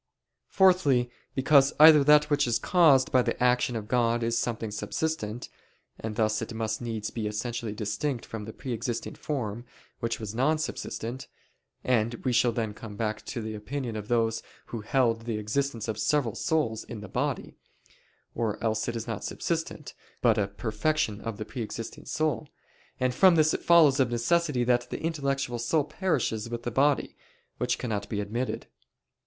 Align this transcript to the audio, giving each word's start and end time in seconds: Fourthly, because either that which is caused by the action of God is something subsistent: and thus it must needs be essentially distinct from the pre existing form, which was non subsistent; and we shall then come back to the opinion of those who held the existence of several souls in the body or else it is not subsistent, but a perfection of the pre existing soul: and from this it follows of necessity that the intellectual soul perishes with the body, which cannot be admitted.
Fourthly, 0.47 1.11
because 1.35 1.73
either 1.79 2.03
that 2.03 2.31
which 2.31 2.47
is 2.47 2.57
caused 2.57 3.11
by 3.11 3.21
the 3.21 3.37
action 3.39 3.75
of 3.75 3.87
God 3.87 4.23
is 4.23 4.35
something 4.35 4.71
subsistent: 4.71 5.47
and 5.99 6.15
thus 6.15 6.41
it 6.41 6.51
must 6.55 6.81
needs 6.81 7.11
be 7.11 7.27
essentially 7.27 7.73
distinct 7.75 8.25
from 8.25 8.45
the 8.45 8.51
pre 8.51 8.73
existing 8.73 9.13
form, 9.13 9.63
which 9.99 10.19
was 10.19 10.33
non 10.33 10.57
subsistent; 10.57 11.27
and 11.83 12.15
we 12.25 12.33
shall 12.33 12.51
then 12.51 12.73
come 12.73 12.95
back 12.95 13.23
to 13.27 13.43
the 13.43 13.53
opinion 13.53 13.95
of 13.95 14.07
those 14.07 14.41
who 14.65 14.81
held 14.81 15.25
the 15.25 15.37
existence 15.37 15.87
of 15.87 15.99
several 15.99 16.33
souls 16.33 16.83
in 16.83 17.01
the 17.01 17.07
body 17.07 17.53
or 18.33 18.57
else 18.63 18.87
it 18.87 18.95
is 18.95 19.05
not 19.05 19.23
subsistent, 19.23 19.93
but 20.19 20.35
a 20.39 20.47
perfection 20.47 21.21
of 21.21 21.37
the 21.37 21.45
pre 21.45 21.61
existing 21.61 22.05
soul: 22.05 22.49
and 22.99 23.13
from 23.13 23.35
this 23.35 23.53
it 23.53 23.61
follows 23.61 23.99
of 23.99 24.09
necessity 24.09 24.63
that 24.63 24.89
the 24.89 24.99
intellectual 25.03 25.59
soul 25.59 25.83
perishes 25.83 26.49
with 26.49 26.63
the 26.63 26.71
body, 26.71 27.15
which 27.59 27.77
cannot 27.77 28.09
be 28.09 28.19
admitted. 28.19 28.65